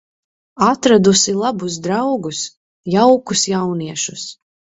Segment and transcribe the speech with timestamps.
[0.67, 2.41] Atradusi labus draugus,
[2.95, 4.27] jaukus jauniešus.